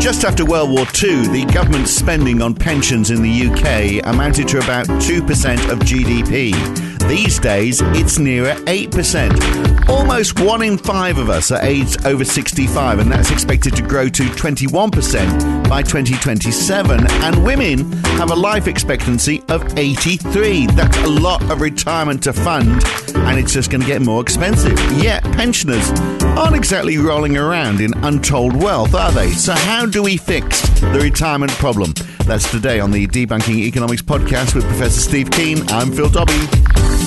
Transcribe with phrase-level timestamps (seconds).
[0.00, 4.56] Just after World War II, the government's spending on pensions in the UK amounted to
[4.56, 6.89] about 2% of GDP.
[7.10, 9.88] These days, it's nearer 8%.
[9.88, 14.08] Almost one in five of us are aged over 65, and that's expected to grow
[14.08, 17.10] to 21% by 2027.
[17.10, 20.66] And women have a life expectancy of 83.
[20.68, 22.80] That's a lot of retirement to fund,
[23.16, 24.78] and it's just going to get more expensive.
[24.92, 25.90] Yet, pensioners
[26.38, 29.30] aren't exactly rolling around in untold wealth, are they?
[29.30, 31.92] So, how do we fix the retirement problem?
[32.24, 35.68] That's today on the Debunking Economics podcast with Professor Steve Keen.
[35.70, 36.99] I'm Phil Dobbie.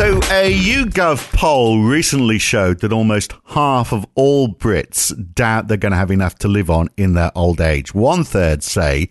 [0.00, 5.92] So, a YouGov poll recently showed that almost half of all Brits doubt they're going
[5.92, 7.94] to have enough to live on in their old age.
[7.94, 9.10] One third say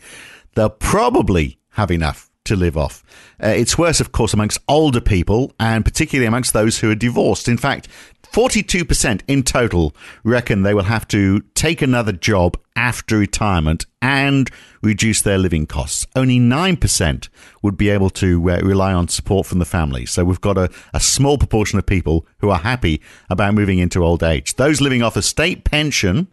[0.56, 3.04] they'll probably have enough to live off.
[3.40, 7.48] Uh, it's worse, of course, amongst older people and particularly amongst those who are divorced.
[7.48, 7.88] In fact,
[8.32, 14.50] 42% in total reckon they will have to take another job after retirement and
[14.82, 16.08] reduce their living costs.
[16.16, 17.28] Only 9%
[17.62, 20.06] would be able to uh, rely on support from the family.
[20.06, 24.04] So we've got a, a small proportion of people who are happy about moving into
[24.04, 24.56] old age.
[24.56, 26.28] Those living off a state pension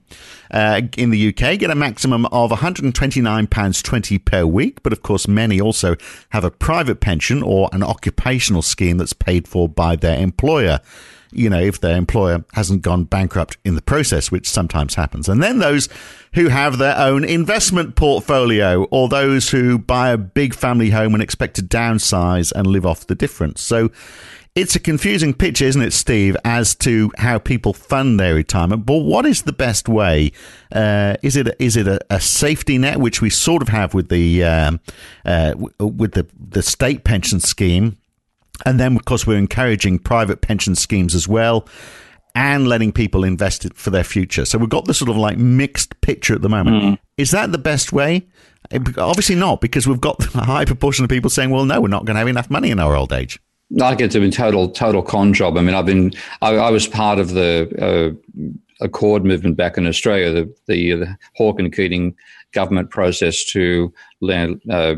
[0.52, 4.82] uh, in the UK get a maximum of £129.20 per week.
[4.82, 5.96] But of course, many also
[6.28, 10.80] have a private pension or an occupational scheme that's paid for by their employer
[11.32, 15.28] you know, if their employer hasn't gone bankrupt in the process, which sometimes happens.
[15.28, 15.88] And then those
[16.34, 21.22] who have their own investment portfolio or those who buy a big family home and
[21.22, 23.62] expect to downsize and live off the difference.
[23.62, 23.90] So
[24.56, 28.86] it's a confusing picture, isn't it, Steve, as to how people fund their retirement.
[28.86, 30.32] But what is the best way?
[30.72, 34.08] Uh, is it is it a, a, safety net, which we sort of have with
[34.08, 34.80] the um,
[35.26, 37.98] uh, with the the state pension scheme?
[38.64, 41.68] And then, of course, we're encouraging private pension schemes as well
[42.34, 44.44] and letting people invest it for their future.
[44.44, 46.82] So we've got this sort of like mixed picture at the moment.
[46.82, 46.98] Mm.
[47.16, 48.26] Is that the best way?
[48.98, 52.04] Obviously not, because we've got a high proportion of people saying, well, no, we're not
[52.04, 53.40] going to have enough money in our old age.
[53.82, 55.56] I get to be total, total con job.
[55.56, 56.12] I mean, I've been,
[56.42, 61.18] I, I was part of the uh, Accord movement back in Australia, the, the, the
[61.36, 62.14] Hawke and Keating
[62.52, 64.96] government process to land, uh,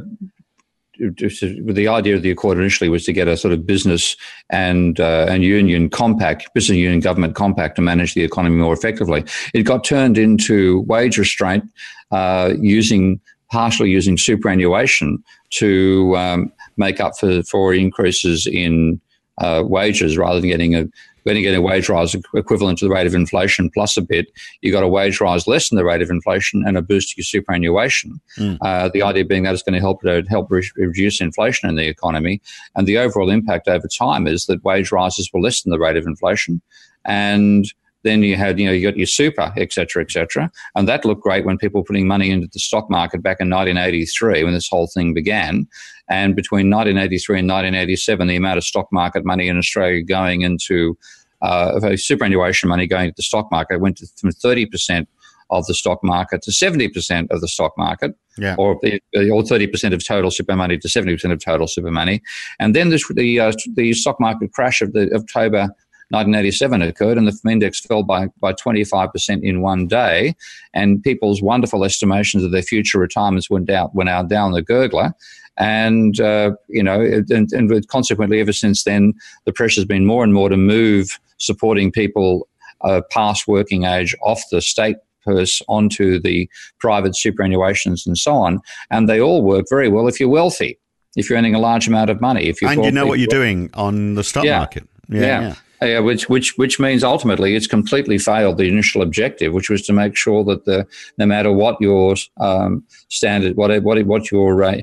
[0.98, 4.16] the idea of the accord initially was to get a sort of business
[4.50, 9.24] and uh, and union compact, business union government compact to manage the economy more effectively.
[9.54, 11.64] It got turned into wage restraint
[12.10, 13.20] uh, using
[13.50, 19.00] partially using superannuation to um, make up for for increases in
[19.38, 20.88] uh, wages rather than getting a
[21.28, 24.28] when you get a wage rise equivalent to the rate of inflation plus a bit,
[24.62, 27.14] you got a wage rise less than the rate of inflation and a boost to
[27.18, 28.18] your superannuation.
[28.38, 28.56] Mm.
[28.62, 31.76] Uh, the idea being that it's going to help to help re- reduce inflation in
[31.76, 32.40] the economy,
[32.74, 35.96] and the overall impact over time is that wage rises will less than the rate
[35.96, 36.62] of inflation,
[37.04, 40.50] and then you had, you know, you got your super, et cetera, et cetera.
[40.74, 43.50] And that looked great when people were putting money into the stock market back in
[43.50, 45.66] 1983 when this whole thing began.
[46.08, 50.96] And between 1983 and 1987, the amount of stock market money in Australia going into
[51.42, 55.06] uh, superannuation money going into the stock market went to, from 30%
[55.50, 58.54] of the stock market to 70% of the stock market, yeah.
[58.58, 62.22] or, or 30% of total super money to 70% of total super money.
[62.58, 65.68] And then this, the, uh, the stock market crash of the October
[66.10, 70.34] 1987 occurred, and the index fell by, by 25% in one day.
[70.72, 75.12] And people's wonderful estimations of their future retirements went out, went out down the gurgler.
[75.58, 79.12] And, uh, you know, and, and, consequently, ever since then,
[79.44, 82.48] the pressure's been more and more to move supporting people
[82.82, 88.60] uh, past working age off the state purse onto the private superannuations and so on.
[88.90, 90.78] And they all work very well if you're wealthy,
[91.16, 92.46] if you're earning a large amount of money.
[92.46, 94.58] If you and you know what you're doing on the stock yeah.
[94.58, 94.88] market.
[95.08, 95.20] yeah.
[95.20, 95.40] yeah.
[95.40, 95.54] yeah.
[95.80, 99.92] Yeah, which which which means ultimately it's completely failed the initial objective, which was to
[99.92, 100.86] make sure that the
[101.18, 104.80] no matter what your um, standard, what what what your uh,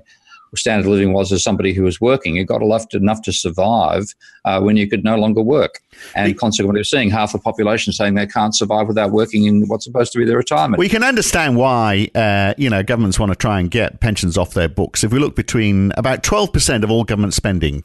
[0.55, 2.35] standard of living was as somebody who was working.
[2.35, 4.05] You got enough to, enough to survive
[4.45, 5.79] uh, when you could no longer work.
[6.15, 9.85] And consequently, we're seeing half the population saying they can't survive without working in what's
[9.85, 10.79] supposed to be their retirement.
[10.79, 14.53] We can understand why, uh, you know, governments want to try and get pensions off
[14.53, 15.03] their books.
[15.03, 17.83] If we look between about 12% of all government spending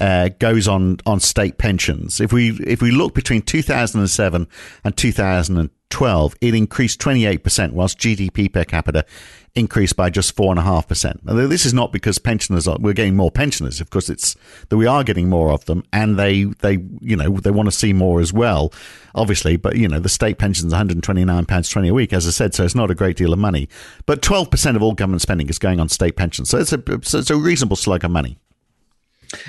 [0.00, 2.20] uh, goes on, on state pensions.
[2.20, 4.46] If we, if we look between 2007
[4.84, 4.96] and
[5.90, 9.04] 2012, it increased 28%, whilst GDP per capita
[9.54, 11.24] increased by just four and a half percent.
[11.24, 13.80] Now, This is not because pensioners are we're getting more pensioners.
[13.80, 14.36] Of course, it's
[14.68, 17.72] that we are getting more of them, and they they you know they want to
[17.72, 18.72] see more as well,
[19.14, 19.56] obviously.
[19.56, 22.12] But you know the state pension is one hundred twenty nine pounds twenty a week,
[22.12, 23.68] as I said, so it's not a great deal of money.
[24.06, 26.82] But twelve percent of all government spending is going on state pensions, so it's a
[26.86, 28.38] it's a reasonable slug of money.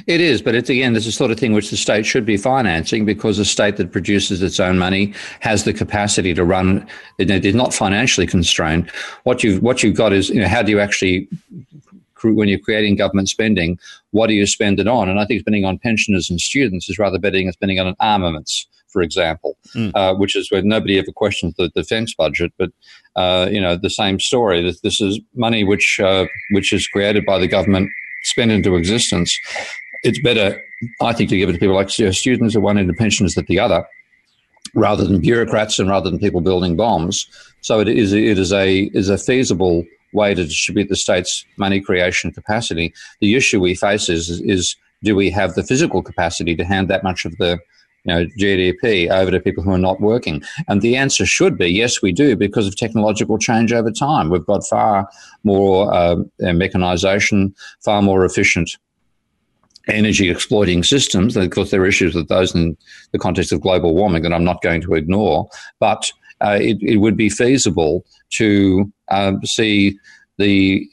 [0.08, 2.36] It is, but it's again, there's a sort of thing which the state should be
[2.36, 6.86] financing because a state that produces its own money has the capacity to run.
[7.18, 8.90] It is not financially constrained.
[9.24, 11.30] What you've what you've got is, you know, how do you actually
[12.24, 13.80] when you're creating government spending,
[14.12, 15.08] what do you spend it on?
[15.08, 18.68] And I think spending on pensioners and students is rather better than spending on armaments,
[18.90, 19.92] for example, mm.
[19.96, 22.52] uh, which is where nobody ever questions the defence budget.
[22.58, 22.72] But
[23.16, 24.62] uh, you know, the same story.
[24.62, 27.90] This, this is money which uh, which is created by the government
[28.24, 29.38] spent into existence,
[30.04, 30.62] it's better,
[31.02, 33.48] I think, to give it to people like students at one end and pensioners at
[33.48, 33.86] the other,
[34.74, 37.28] rather than bureaucrats and rather than people building bombs.
[37.62, 41.82] So it is it is a is a feasible way to distribute the state's money
[41.82, 42.94] creation capacity.
[43.20, 47.04] The issue we face is is do we have the physical capacity to hand that
[47.04, 47.60] much of the
[48.04, 50.42] you know, GDP over to people who are not working?
[50.68, 54.30] And the answer should be yes, we do, because of technological change over time.
[54.30, 55.10] We've got far
[55.44, 57.54] more uh, mechanisation,
[57.84, 58.72] far more efficient
[59.88, 61.36] energy exploiting systems.
[61.36, 62.78] Of course, there are issues with those in
[63.12, 65.50] the context of global warming that I'm not going to ignore,
[65.80, 66.12] but
[66.42, 69.98] uh, it, it, would be feasible to uh, see
[70.40, 70.90] the,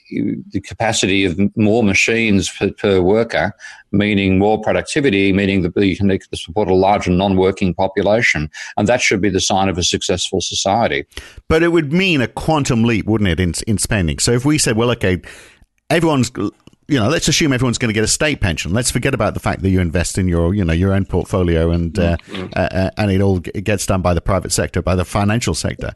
[0.50, 3.52] the capacity of more machines per, per, worker,
[3.92, 9.22] meaning more productivity, meaning that you can support a larger non-working population, and that should
[9.22, 11.06] be the sign of a successful society.
[11.48, 14.18] But it would mean a quantum leap, wouldn't it, in, in spending?
[14.18, 15.22] So if we said, well, okay,
[15.88, 16.32] everyone's
[16.88, 18.72] you know, let's assume everyone's going to get a state pension.
[18.72, 21.72] Let's forget about the fact that you invest in your, you know, your own portfolio
[21.72, 22.46] and uh, mm-hmm.
[22.54, 25.94] uh, uh, and it all gets done by the private sector, by the financial sector.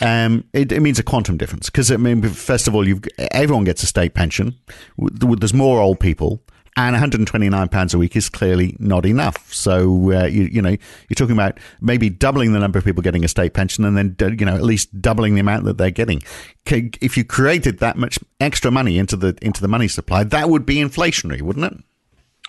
[0.00, 2.84] Um, it, it, means a quantum difference because I mean, first of all,
[3.30, 4.58] everyone gets a state pension.
[4.98, 6.42] There's more old people
[6.76, 9.52] and 129 pounds a week is clearly not enough.
[9.52, 13.24] So uh, you you know you're talking about maybe doubling the number of people getting
[13.24, 16.22] a state pension, and then you know at least doubling the amount that they're getting.
[16.66, 20.66] If you created that much extra money into the into the money supply, that would
[20.66, 21.78] be inflationary, wouldn't it?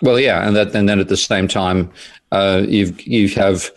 [0.02, 1.90] Well, yeah, and that and then at the same time,
[2.32, 3.70] uh, you've you have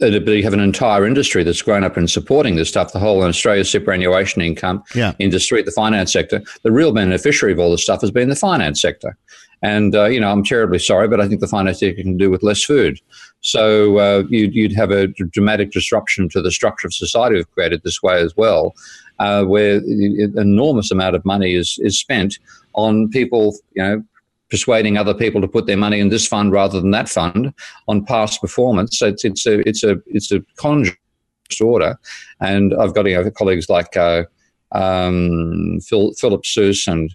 [0.00, 2.92] you have an entire industry that's grown up in supporting this stuff.
[2.92, 5.12] The whole Australia's superannuation income yeah.
[5.18, 6.42] industry, the finance sector.
[6.62, 9.16] The real beneficiary of all this stuff has been the finance sector.
[9.62, 12.30] And, uh, you know, I'm terribly sorry, but I think the finance sector can do
[12.30, 13.00] with less food.
[13.40, 17.82] So uh, you'd, you'd, have a dramatic disruption to the structure of society we've created
[17.82, 18.74] this way as well,
[19.18, 22.38] uh, where an enormous amount of money is, is spent
[22.74, 24.04] on people, you know,
[24.50, 27.52] persuading other people to put their money in this fund rather than that fund
[27.88, 28.98] on past performance.
[28.98, 30.96] So it's, it's a it's a it's a conjure
[31.60, 31.98] order,
[32.40, 34.24] and I've got you know, colleagues like uh,
[34.72, 37.14] um, Phil, Philip Soos and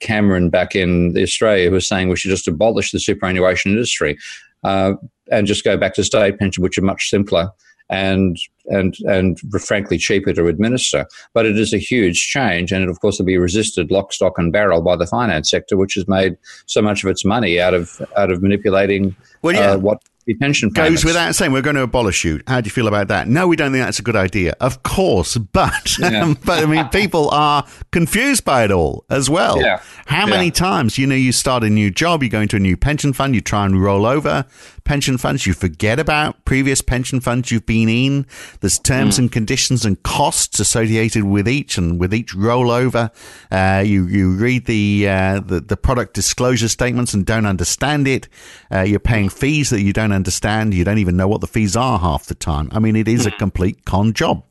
[0.00, 4.18] Cameron back in Australia who are saying we should just abolish the superannuation industry.
[4.64, 4.94] Uh,
[5.30, 7.50] and just go back to state pension, which are much simpler
[7.92, 11.06] and and and frankly cheaper to administer.
[11.34, 14.38] But it is a huge change, and it of course will be resisted lock, stock,
[14.38, 16.36] and barrel by the finance sector, which has made
[16.66, 19.72] so much of its money out of out of manipulating well, yeah.
[19.72, 20.02] uh, what
[20.38, 21.02] pension payments.
[21.02, 22.40] Goes without saying, we're going to abolish you.
[22.46, 23.28] How do you feel about that?
[23.28, 24.54] No, we don't think that's a good idea.
[24.60, 26.34] Of course, but yeah.
[26.44, 29.60] but I mean, people are confused by it all as well.
[29.60, 29.80] Yeah.
[30.06, 32.76] How many times, you know, you start a new job, you go into a new
[32.76, 34.46] pension fund, you try and roll over
[34.84, 38.26] pension funds, you forget about previous pension funds you've been in.
[38.60, 39.20] There's terms mm.
[39.20, 43.10] and conditions and costs associated with each, and with each rollover,
[43.50, 48.28] uh, you you read the, uh, the the product disclosure statements and don't understand it.
[48.72, 50.74] Uh, you're paying fees that you don't don't understand.
[50.74, 52.68] You don't even know what the fees are half the time.
[52.72, 53.38] I mean, it is a hmm.
[53.38, 54.44] complete con job.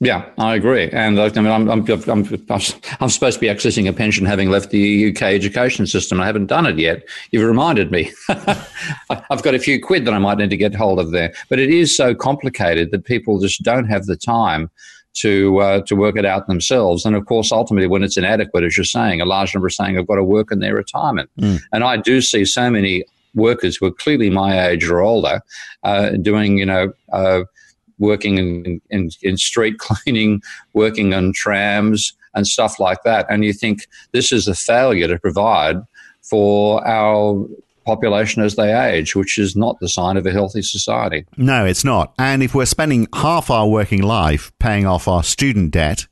[0.00, 0.90] Yeah, I agree.
[0.90, 4.70] And I mean, I'm, I'm, I'm, I'm, supposed to be accessing a pension having left
[4.70, 6.20] the UK education system.
[6.20, 7.04] I haven't done it yet.
[7.30, 8.12] You've reminded me.
[8.28, 11.32] I've got a few quid that I might need to get hold of there.
[11.48, 14.68] But it is so complicated that people just don't have the time
[15.14, 17.06] to uh, to work it out themselves.
[17.06, 19.96] And of course, ultimately, when it's inadequate, as you're saying, a large number are saying
[19.96, 21.30] I've got to work in their retirement.
[21.38, 21.62] Mm.
[21.72, 23.04] And I do see so many
[23.34, 25.40] workers who are clearly my age or older,
[25.82, 27.42] uh, doing, you know, uh,
[27.98, 33.26] working in, in, in, street cleaning, working on trams, and stuff like that.
[33.30, 35.76] And you think this is a failure to provide
[36.22, 37.46] for our
[37.84, 41.26] population as they age, which is not the sign of a healthy society.
[41.36, 42.14] No, it's not.
[42.18, 46.06] And if we're spending half our working life paying off our student debt,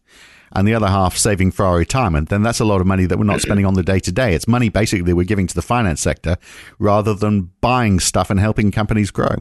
[0.54, 3.18] and the other half saving for our retirement, then that's a lot of money that
[3.18, 4.34] we're not spending on the day to day.
[4.34, 6.36] It's money basically we're giving to the finance sector
[6.78, 9.36] rather than buying stuff and helping companies grow.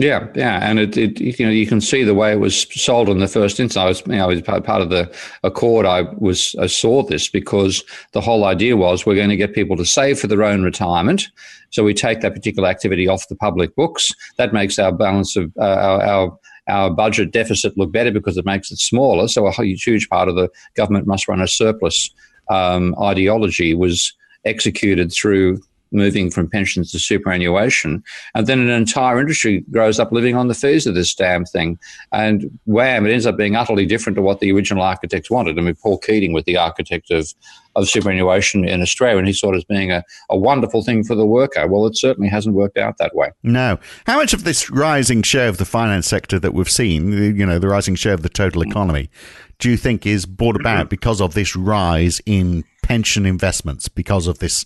[0.00, 3.08] Yeah, yeah, and it, it, you know you can see the way it was sold
[3.08, 3.76] in the first instance.
[3.76, 5.12] I was you know, was part of the
[5.42, 5.86] accord.
[5.86, 9.76] I was I saw this because the whole idea was we're going to get people
[9.76, 11.28] to save for their own retirement.
[11.70, 14.12] So we take that particular activity off the public books.
[14.36, 16.38] That makes our balance of uh, our, our
[16.68, 19.26] our budget deficit look better because it makes it smaller.
[19.26, 22.08] So a huge, huge part of the government must run a surplus
[22.50, 24.14] um, ideology was
[24.44, 28.02] executed through moving from pensions to superannuation.
[28.34, 31.78] And then an entire industry grows up living on the fees of this damn thing.
[32.12, 35.58] And wham, it ends up being utterly different to what the original architects wanted.
[35.58, 37.32] I mean, Paul Keating was the architect of,
[37.76, 41.14] of superannuation in Australia, and he saw it as being a, a wonderful thing for
[41.14, 41.66] the worker.
[41.66, 43.30] Well, it certainly hasn't worked out that way.
[43.42, 43.78] No.
[44.06, 47.58] How much of this rising share of the finance sector that we've seen, you know,
[47.58, 48.70] the rising share of the total mm.
[48.70, 49.10] economy,
[49.58, 54.38] do you think is brought about because of this rise in pension investments, because of
[54.38, 54.64] this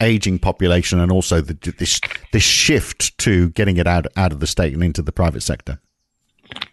[0.00, 2.00] aging population and also the, this
[2.32, 5.78] this shift to getting it out out of the state and into the private sector?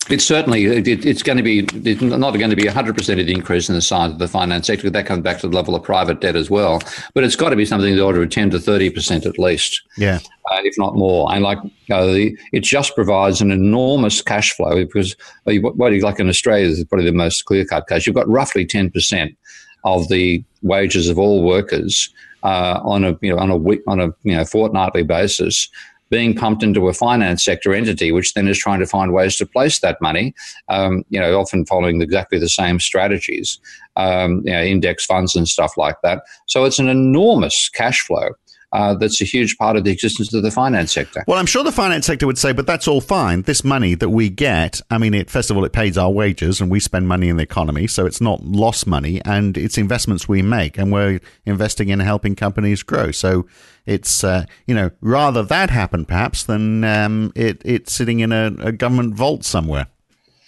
[0.10, 3.20] It's certainly it, it's going to be it's not going to be a 100 percent
[3.20, 4.90] of the increase in the size of the finance sector.
[4.90, 6.82] That comes back to the level of private debt as well,
[7.14, 9.38] but it's got to be something in the order of 10 to 30 percent at
[9.38, 9.82] least.
[9.98, 10.20] Yeah,
[10.50, 11.34] uh, if not more.
[11.34, 11.58] And like
[11.92, 15.16] uh, the, it just provides an enormous cash flow because
[15.46, 18.08] uh, what you like in Australia is probably the most clear cut case.
[18.08, 19.38] You've got roughly 10 percent
[19.84, 22.10] of the wages of all workers
[22.44, 25.70] uh, on a you know on a week, on a you know fortnightly basis
[26.10, 29.46] being pumped into a finance sector entity, which then is trying to find ways to
[29.46, 30.34] place that money,
[30.70, 33.60] um, you know, often following exactly the same strategies,
[33.98, 36.24] um, you know, index funds and stuff like that.
[36.46, 38.30] So it's an enormous cash flow
[38.78, 41.24] uh, that's a huge part of the existence of the finance sector.
[41.26, 43.42] Well, I'm sure the finance sector would say, but that's all fine.
[43.42, 46.62] This money that we get, I mean, it, first of all, it pays our wages
[46.62, 50.30] and we spend money in the economy, so it's not lost money and it's investments
[50.30, 53.10] we make and we're investing in helping companies grow.
[53.10, 53.48] So
[53.88, 58.54] it's, uh, you know, rather that happen perhaps than um, it, it sitting in a,
[58.60, 59.88] a government vault somewhere.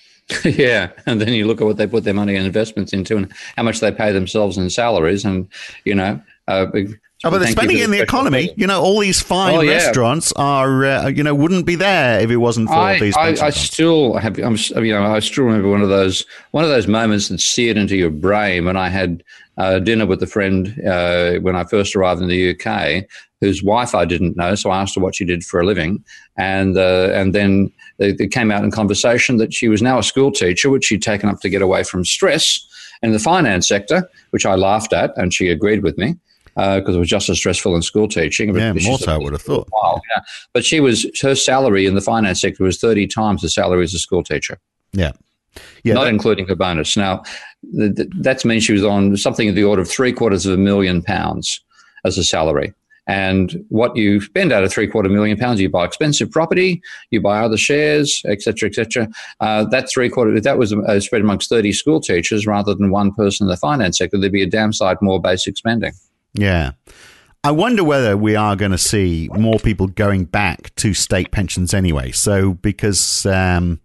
[0.43, 3.33] yeah, and then you look at what they put their money and investments into, and
[3.55, 5.47] how much they pay themselves in salaries, and
[5.85, 6.67] you know, uh,
[7.25, 8.53] Oh, but they're spending in the economy.
[8.55, 9.73] You know, all these fine oh, yeah.
[9.73, 13.17] restaurants are, uh, you know, wouldn't be there if it wasn't for I, these.
[13.17, 16.69] I, I still have, I'm, you know, I still remember one of those, one of
[16.69, 19.21] those moments that seared into your brain when I had
[19.57, 23.03] uh, dinner with a friend uh, when I first arrived in the UK,
[23.41, 26.01] whose wife I didn't know, so I asked her what she did for a living,
[26.37, 30.31] and uh, and then it came out in conversation that she was now a school
[30.31, 32.65] teacher, which she'd taken up to get away from stress
[33.03, 36.15] in the finance sector, which I laughed at, and she agreed with me
[36.59, 38.55] because uh, it was just as stressful in school teaching.
[38.55, 39.67] Yeah, more so I would have thought.
[39.73, 40.21] yeah.
[40.53, 43.93] But she was her salary in the finance sector was thirty times the salary as
[43.93, 44.59] a school teacher.
[44.91, 45.11] Yeah.
[45.83, 46.95] Yeah, not that, including her bonus.
[46.95, 47.23] Now,
[47.75, 50.53] th- th- that means she was on something in the order of three quarters of
[50.53, 51.59] a million pounds
[52.05, 52.73] as a salary.
[53.07, 57.19] And what you spend out of three quarter million pounds, you buy expensive property, you
[57.19, 59.07] buy other shares, etc., etc.
[59.39, 62.91] Uh, that three quarter, if that was uh, spread amongst thirty school teachers rather than
[62.91, 65.93] one person in the finance sector, there'd be a damn sight more basic spending.
[66.33, 66.71] Yeah.
[67.43, 71.73] I wonder whether we are going to see more people going back to state pensions
[71.73, 72.11] anyway.
[72.11, 73.79] So because um,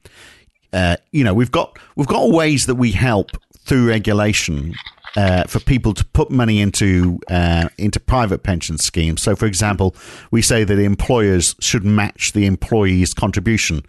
[0.72, 3.30] uh, you know we've got we've got ways that we help
[3.64, 4.74] through regulation
[5.16, 9.22] uh, for people to put money into uh, into private pension schemes.
[9.22, 9.94] So, for example,
[10.30, 13.84] we say that employers should match the employee's contribution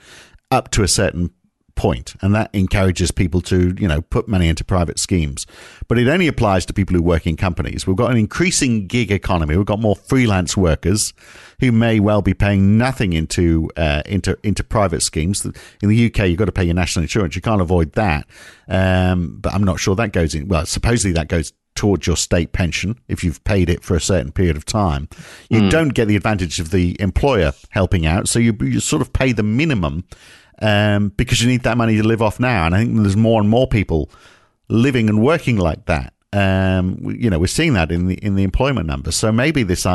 [0.51, 1.31] up to a certain
[1.75, 5.45] point, and that encourages people to, you know, put money into private schemes.
[5.87, 7.85] But it only applies to people who work in companies.
[7.85, 9.57] We've got an increasing gig economy.
[9.57, 11.13] We've got more freelance workers
[11.59, 15.45] who may well be paying nothing into uh, into into private schemes.
[15.81, 17.35] In the UK, you've got to pay your national insurance.
[17.35, 18.25] You can't avoid that.
[18.67, 20.47] Um, but I'm not sure that goes in.
[20.47, 24.31] Well, supposedly that goes towards your state pension if you've paid it for a certain
[24.31, 25.09] period of time.
[25.49, 25.69] You mm.
[25.69, 29.33] don't get the advantage of the employer helping out, so you, you sort of pay
[29.33, 30.05] the minimum
[30.61, 32.65] um, because you need that money to live off now.
[32.65, 34.09] And I think there's more and more people
[34.67, 36.13] living and working like that.
[36.33, 39.15] Um, you know, we're seeing that in the in the employment numbers.
[39.15, 39.85] So maybe this,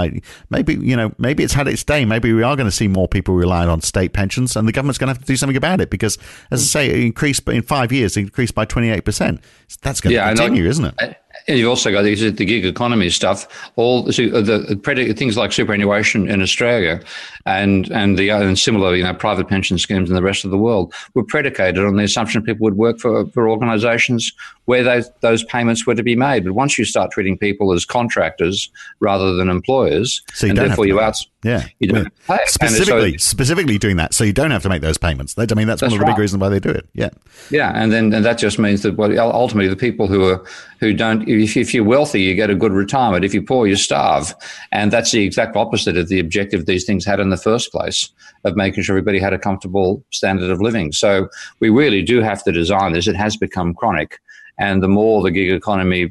[0.49, 2.07] maybe you know, maybe it's had its day.
[2.07, 4.97] Maybe we are going to see more people relying on state pensions, and the government's
[4.97, 6.17] going to have to do something about it because,
[6.50, 9.43] as I say, it increased in five years, it increased by twenty eight percent.
[9.83, 11.17] That's going yeah, to continue, isn't it?
[11.46, 16.28] And you've also got the gig economy stuff, all the, uh, the things like superannuation
[16.28, 17.00] in Australia,
[17.46, 20.58] and and the and similar, you know, private pension schemes in the rest of the
[20.58, 24.32] world were predicated on the assumption people would work for for organisations
[24.66, 26.44] where those those payments were to be made.
[26.44, 31.00] But once you start treating people as contractors rather than employers, so and therefore you
[31.00, 32.38] out, yeah, you don't yeah.
[32.47, 35.35] specifically specifically doing that, so you don't have to make those payments.
[35.38, 36.16] I mean, that's, that's one of the right.
[36.16, 36.88] big reasons why they do it.
[36.92, 37.11] Yeah,
[37.50, 40.44] yeah, and then and that just means that well, ultimately the people who are
[40.80, 43.25] who don't if, if you're wealthy, you get a good retirement.
[43.25, 44.35] If you're poor, you starve.
[44.73, 48.11] And that's the exact opposite of the objective these things had in the first place
[48.44, 50.92] of making sure everybody had a comfortable standard of living.
[50.92, 51.28] So
[51.61, 53.06] we really do have to design this.
[53.06, 54.18] It has become chronic.
[54.59, 56.11] And the more the gig economy,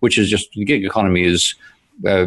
[0.00, 1.54] which is just the gig economy is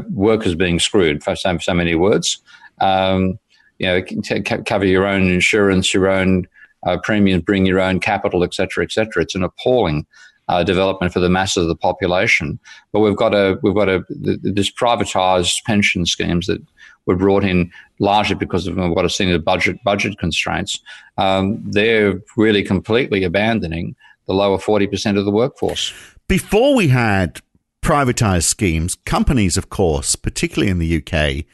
[0.09, 2.41] workers being screwed for so, so many words.
[2.79, 3.39] Um,
[3.79, 6.47] you know, cover your own insurance, your own
[6.85, 9.23] uh, premiums, bring your own capital, etc., etc.
[9.23, 10.05] It's an appalling
[10.47, 12.59] uh, development for the masses of the population.
[12.91, 16.61] But we've got a we've got a this privatised pension schemes that
[17.05, 20.79] were brought in largely because of what I've seen as budget budget constraints.
[21.17, 23.95] Um, they're really completely abandoning
[24.25, 25.93] the lower forty percent of the workforce.
[26.27, 27.39] Before we had
[27.81, 31.45] privatised schemes, companies, of course, particularly in the UK,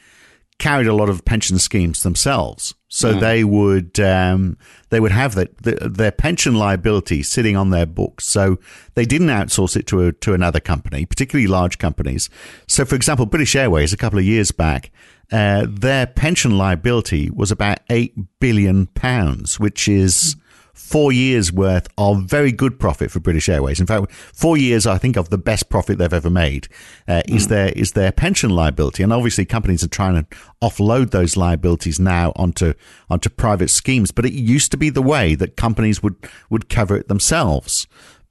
[0.58, 2.74] carried a lot of pension schemes themselves.
[2.88, 3.20] So mm.
[3.20, 4.56] they would um,
[4.90, 8.24] they would have the, the, their pension liability sitting on their books.
[8.26, 8.58] So
[8.94, 12.30] they didn't outsource it to a, to another company, particularly large companies.
[12.68, 14.92] So, for example, British Airways a couple of years back,
[15.32, 20.36] uh, their pension liability was about eight billion pounds, which is
[20.74, 23.80] four years worth of very good profit for British Airways.
[23.80, 26.68] In fact, four years, I think, of the best profit they've ever made
[27.08, 27.36] uh, mm.
[27.36, 27.50] is hmm.
[27.50, 29.02] their is their pension liability.
[29.02, 32.74] And obviously, companies are trying to offload those liabilities now onto
[33.08, 34.10] onto private schemes.
[34.10, 36.16] But it used to be the way that companies would
[36.50, 37.86] would cover it themselves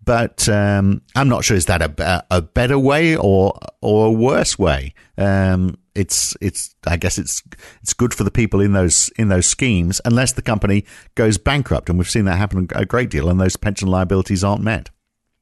[0.05, 4.59] but um, I'm not sure is that a, a better way or or a worse
[4.59, 4.93] way.
[5.17, 7.43] Um, it's it's I guess it's
[7.81, 10.85] it's good for the people in those in those schemes unless the company
[11.15, 14.63] goes bankrupt, and we've seen that happen a great deal, and those pension liabilities aren't
[14.63, 14.89] met.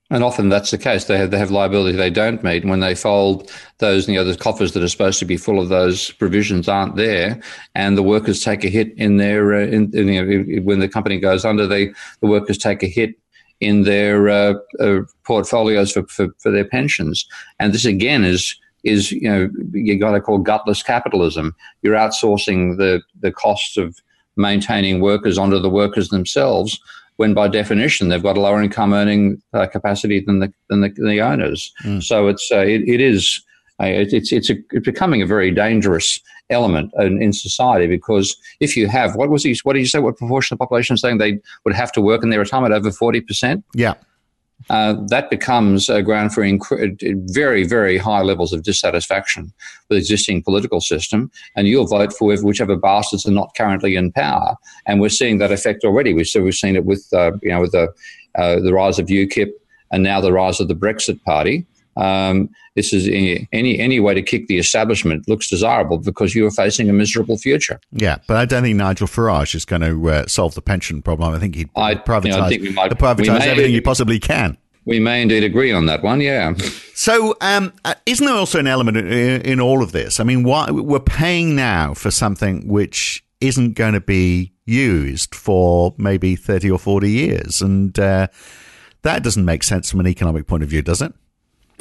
[0.09, 1.05] And often that's the case.
[1.05, 2.63] They have they have liability they don't meet.
[2.63, 5.61] And when they fold those, you know, the coffers that are supposed to be full
[5.61, 7.41] of those provisions aren't there,
[7.75, 10.89] and the workers take a hit in their uh, in, in, you know, when the
[10.89, 13.15] company goes under, they the workers take a hit
[13.61, 17.25] in their uh, uh, portfolios for, for, for their pensions.
[17.59, 21.55] And this again is is you know you got to call gutless capitalism.
[21.81, 23.97] You're outsourcing the the cost of
[24.35, 26.79] maintaining workers onto the workers themselves,
[27.17, 30.89] when by definition they've got a lower income earning uh, capacity than the than the,
[30.89, 31.71] the owners.
[31.83, 32.03] Mm.
[32.03, 33.43] So it's uh, it, it is
[33.81, 38.75] uh, it's it's, a, it's becoming a very dangerous element in, in, society because if
[38.75, 41.17] you have what was he, what did you say what proportion of the population saying
[41.17, 43.93] they would have to work in their retirement over 40% yeah
[44.69, 49.45] uh, that becomes a ground for inc- very, very high levels of dissatisfaction
[49.89, 54.11] with the existing political system, and you'll vote for whichever bastards are not currently in
[54.11, 54.55] power.
[54.85, 56.13] And we're seeing that effect already.
[56.13, 57.93] We've, we've seen it with, uh, you know, with the,
[58.35, 59.51] uh, the rise of UKIP
[59.91, 61.65] and now the rise of the Brexit Party.
[61.97, 66.45] Um, this is any, any any way to kick the establishment looks desirable because you
[66.45, 67.79] are facing a miserable future.
[67.91, 71.33] Yeah, but I don't think Nigel Farage is going to uh, solve the pension problem.
[71.33, 73.81] I think he'd I, privatise, you know, I think we might, privatise may, everything he
[73.81, 74.57] possibly can.
[74.85, 76.21] We may indeed agree on that one.
[76.21, 76.53] Yeah.
[76.95, 80.19] So, um, uh, isn't there also an element in, in all of this?
[80.19, 85.93] I mean, why, we're paying now for something which isn't going to be used for
[85.97, 88.27] maybe thirty or forty years, and uh,
[89.01, 91.13] that doesn't make sense from an economic point of view, does it?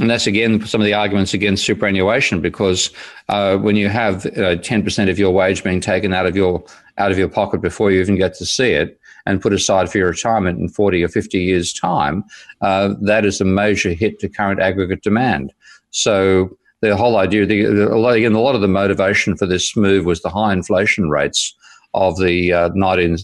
[0.01, 2.91] And that's again some of the arguments against superannuation, because
[3.29, 6.35] uh, when you have uh, ten uh, percent of your wage being taken out of
[6.35, 6.65] your
[6.97, 9.99] out of your pocket before you even get to see it, and put aside for
[9.99, 12.25] your retirement in forty or fifty years' time,
[12.63, 15.53] uh, that is a major hit to current aggregate demand.
[15.91, 20.23] So the whole idea, the, again, a lot of the motivation for this move was
[20.23, 21.55] the high inflation rates
[21.93, 23.19] of the uh, 19,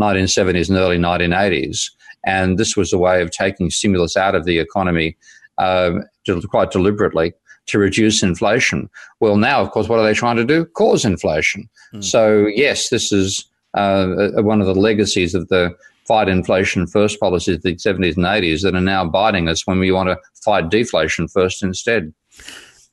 [0.00, 1.90] 1970s and early 1980s.
[2.24, 5.16] And this was a way of taking stimulus out of the economy
[5.58, 6.04] um,
[6.48, 7.32] quite deliberately
[7.66, 8.88] to reduce inflation.
[9.20, 10.64] Well, now, of course, what are they trying to do?
[10.66, 11.68] Cause inflation.
[11.92, 12.04] Mm.
[12.04, 17.56] So, yes, this is uh, one of the legacies of the fight inflation first policies
[17.56, 20.70] of the 70s and 80s that are now biting us when we want to fight
[20.70, 22.12] deflation first instead.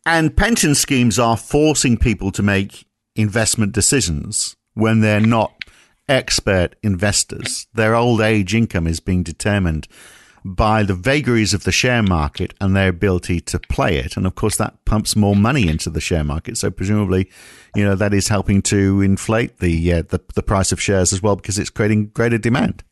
[0.06, 5.54] And pension schemes are forcing people to make investment decisions when they're not
[6.10, 7.68] expert investors.
[7.74, 9.88] Their old age income is being determined
[10.46, 14.18] by the vagaries of the share market and their ability to play it.
[14.18, 16.58] And of course, that pumps more money into the share market.
[16.58, 17.30] So presumably,
[17.76, 21.22] you know, that is helping to inflate the uh, the, the price of shares as
[21.22, 22.84] well because it's creating greater demand.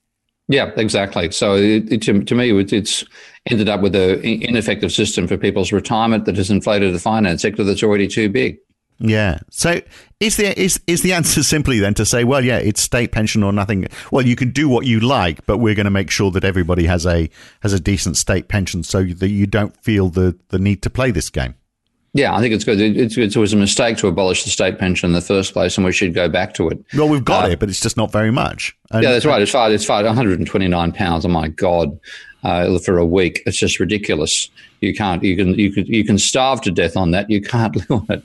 [0.48, 1.32] Yeah, exactly.
[1.32, 3.06] So it, it, to, to me, it's
[3.50, 7.64] ended up with an ineffective system for people's retirement that has inflated the finance sector
[7.64, 8.58] that's already too big.
[9.02, 9.40] Yeah.
[9.50, 9.82] So
[10.20, 13.44] is the is is the answer simply then to say, well, yeah, it's state pension
[13.44, 13.88] or nothing?
[14.12, 16.86] Well, you can do what you like, but we're going to make sure that everybody
[16.86, 17.30] has a
[17.62, 21.12] has a decent state pension, so that you don't feel the the need to play
[21.12, 21.56] this game.
[22.14, 22.82] Yeah, I think it's good.
[22.82, 25.86] It, it, was a mistake to abolish the state pension in the first place, and
[25.86, 26.84] we should go back to it.
[26.94, 28.76] Well, we've got uh, it, but it's just not very much.
[28.92, 29.42] And, yeah, that's right.
[29.42, 29.72] It's five.
[29.72, 30.06] It's five.
[30.06, 31.26] One hundred and twenty nine pounds.
[31.26, 31.98] Oh my god,
[32.44, 34.50] uh, for a week, it's just ridiculous.
[34.82, 35.24] You can't.
[35.24, 35.54] You can.
[35.58, 35.86] You can.
[35.86, 37.30] You can starve to death on that.
[37.30, 38.24] You can't live on it.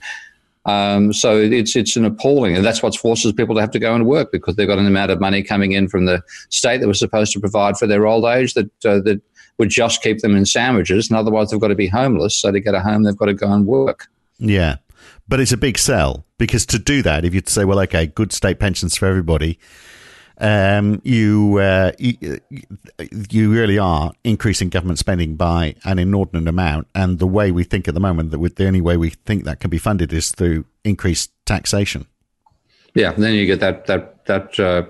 [0.67, 3.95] Um, so it's it's an appalling, and that's what forces people to have to go
[3.95, 6.89] and work because they've got an amount of money coming in from the state that
[6.89, 9.23] was supposed to provide for their old age that uh, that
[9.59, 12.37] would just keep them in sandwiches, and otherwise they've got to be homeless.
[12.37, 14.09] So to get a home, they've got to go and work.
[14.39, 14.77] Yeah,
[15.29, 18.33] but it's a big sell because to do that, if you say, well, okay, good
[18.33, 19.61] state pensions for everybody,
[20.39, 22.41] um, you, uh, you,
[23.31, 26.89] you really are increasing government spending by an inordinate amount.
[26.95, 29.61] And the way we think at the moment that the only way we think that
[29.61, 32.07] can be funded is through increased taxation.
[32.95, 34.83] Yeah, then you get that that that uh,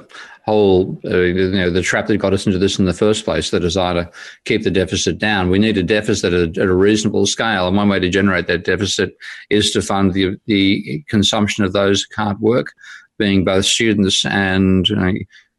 [0.45, 3.51] whole uh, you know the trap that got us into this in the first place,
[3.51, 4.11] the desire to
[4.45, 5.51] keep the deficit down.
[5.51, 8.47] We need a deficit at a, at a reasonable scale, and one way to generate
[8.47, 9.17] that deficit
[9.51, 12.73] is to fund the the consumption of those who can't work
[13.19, 15.13] being both students and uh,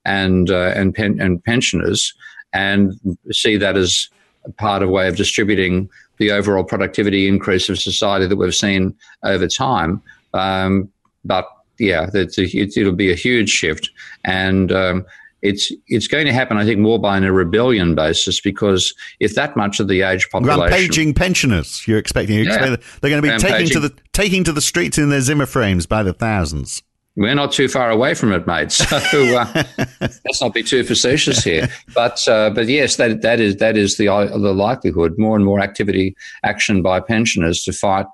[0.06, 2.14] and uh, and pen, and pensioners,
[2.54, 2.94] and
[3.32, 4.10] see that as
[4.58, 8.96] part of a way of distributing the overall productivity increase of society that we've seen
[9.24, 10.02] over time.
[10.34, 10.90] Um,
[11.26, 11.48] but
[11.80, 13.90] yeah, a, it, will be a huge shift,
[14.24, 15.06] and um,
[15.42, 19.56] it's it's going to happen, I think, more by a rebellion basis because if that
[19.56, 23.32] much of the age population, rampaging pensioners, you're expecting, you're yeah, expecting they're going to
[23.32, 26.82] be taking to the taking to the streets in their Zimmer frames by the thousands.
[27.18, 28.72] We're not too far away from it, mate.
[28.72, 28.96] So
[29.36, 29.64] uh,
[30.00, 31.68] let's not be too facetious here.
[31.96, 35.18] But uh, but yes, that that is that is the the likelihood.
[35.18, 38.06] More and more activity, action by pensioners to fight,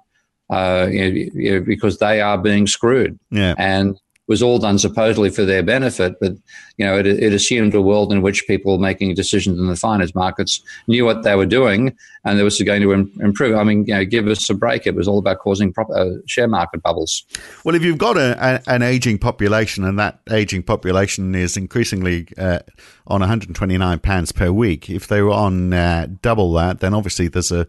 [0.49, 3.19] uh, you know, because they are being screwed.
[3.29, 3.55] Yeah.
[3.57, 6.33] And was all done supposedly for their benefit, but
[6.77, 10.15] you know, it, it, assumed a world in which people making decisions in the finance
[10.15, 13.57] markets knew what they were doing, and there was going to improve.
[13.57, 14.87] I mean, you know, give us a break.
[14.87, 17.25] It was all about causing proper, uh, share market bubbles.
[17.65, 22.27] Well, if you've got a, a, an aging population, and that aging population is increasingly
[22.37, 22.59] uh,
[23.07, 27.51] on 129 pounds per week, if they were on uh, double that, then obviously there's
[27.51, 27.67] a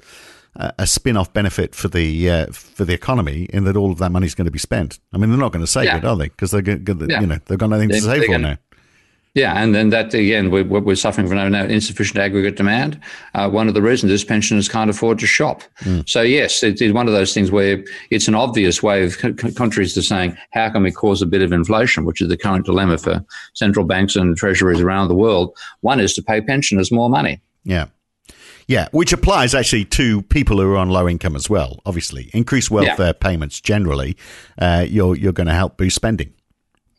[0.56, 4.26] a spin-off benefit for the uh, for the economy in that all of that money
[4.26, 4.98] is going to be spent.
[5.12, 5.98] I mean, they're not going to save yeah.
[5.98, 6.28] it, are they?
[6.28, 7.20] Because they're going, yeah.
[7.20, 8.56] you know, they've got nothing they, to save for now.
[9.34, 13.00] Yeah, and then that again, we're, we're suffering from now insufficient aggregate demand.
[13.34, 15.64] Uh, one of the reasons is pensioners can't afford to shop.
[15.80, 16.08] Mm.
[16.08, 19.18] So yes, it's one of those things where it's an obvious way of
[19.56, 22.64] countries to saying, how can we cause a bit of inflation, which is the current
[22.64, 25.52] dilemma for central banks and treasuries around the world.
[25.80, 27.40] One is to pay pensioners more money.
[27.64, 27.86] Yeah.
[28.66, 31.80] Yeah, which applies actually to people who are on low income as well.
[31.84, 33.12] Obviously, increased welfare yeah.
[33.12, 34.16] payments generally,
[34.58, 36.32] uh, you're you're going to help boost spending.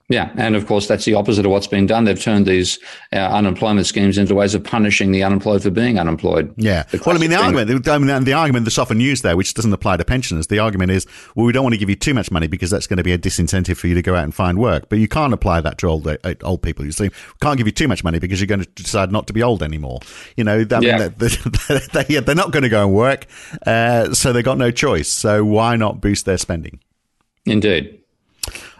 [0.07, 2.03] Yeah, and of course that's the opposite of what's been done.
[2.03, 2.77] They've turned these
[3.11, 6.53] uh, unemployment schemes into ways of punishing the unemployed for being unemployed.
[6.57, 7.45] Yeah, well, I mean the thing.
[7.45, 10.59] argument, I mean the argument that's often used there, which doesn't apply to pensioners, the
[10.59, 12.97] argument is, well, we don't want to give you too much money because that's going
[12.97, 14.89] to be a disincentive for you to go out and find work.
[14.89, 16.85] But you can't apply that to old uh, old people.
[16.85, 19.25] You see, we can't give you too much money because you're going to decide not
[19.25, 20.01] to be old anymore.
[20.37, 20.97] You know, I mean, yeah.
[21.07, 23.25] they're, they're, they're, not going to go and work,
[23.65, 25.07] uh, so they've got no choice.
[25.07, 26.79] So why not boost their spending?
[27.47, 28.04] Indeed.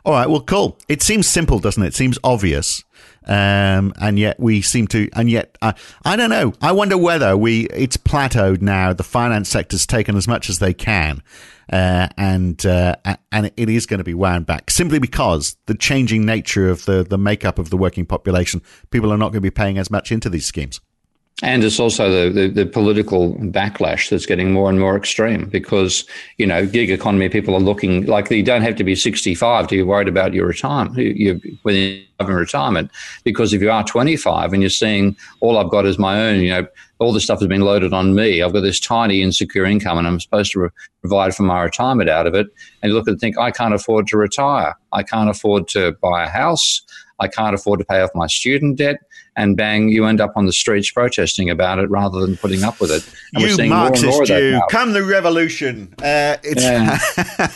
[0.06, 0.78] All right, well, cool.
[0.88, 1.88] It seems simple, doesn't it?
[1.88, 2.84] It seems obvious.
[3.26, 6.54] Um, and yet we seem to, and yet uh, I don't know.
[6.62, 8.94] I wonder whether we it's plateaued now.
[8.94, 11.24] The finance sector's taken as much as they can,
[11.74, 12.98] uh, and uh,
[13.32, 17.04] and it is going to be wound back simply because the changing nature of the
[17.04, 18.62] the makeup of the working population.
[18.92, 20.80] People are not going to be paying as much into these schemes.
[21.44, 26.06] And it's also the, the, the, political backlash that's getting more and more extreme because,
[26.38, 29.76] you know, gig economy people are looking like you don't have to be 65 to
[29.76, 32.90] be worried about your retirement, you, when you're in retirement.
[33.26, 36.52] Because if you are 25 and you're seeing all I've got is my own, you
[36.52, 36.68] know,
[37.00, 38.42] all the stuff has been loaded on me.
[38.42, 40.70] I've got this tiny insecure income and I'm supposed to re-
[41.02, 42.48] provide for my retirement out of it.
[42.82, 44.78] And you look and think, I can't afford to retire.
[44.94, 46.82] I can't afford to buy a house.
[47.20, 48.98] I can't afford to pay off my student debt
[49.36, 52.80] and bang, you end up on the streets protesting about it rather than putting up
[52.80, 53.08] with it.
[53.34, 55.94] And you we're Marxist more more Jew, come the revolution.
[56.00, 56.98] Uh, it's, yeah.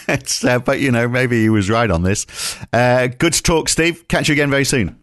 [0.13, 2.25] it's uh, but you know, maybe he was right on this.
[2.73, 4.07] Uh, good to talk, Steve.
[4.07, 4.97] Catch you again very soon.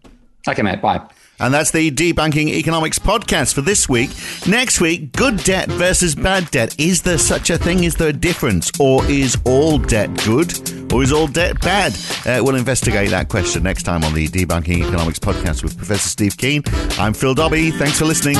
[0.49, 0.81] Okay, mate.
[0.81, 1.03] Bye.
[1.39, 4.11] And that's the Debunking Economics podcast for this week.
[4.47, 6.75] Next week, good debt versus bad debt.
[6.79, 7.85] Is there such a thing?
[7.85, 8.71] Is there a difference?
[8.81, 10.77] Or is all debt good?
[10.93, 11.93] or is all debt bad?
[12.25, 16.37] Uh, we'll investigate that question next time on the Debunking Economics podcast with Professor Steve
[16.37, 16.63] Keen.
[16.99, 17.71] I'm Phil Dobbie.
[17.73, 18.37] Thanks for listening.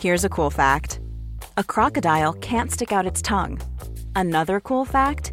[0.00, 1.00] Here's a cool fact
[1.56, 3.60] a crocodile can't stick out its tongue.
[4.14, 5.32] Another cool fact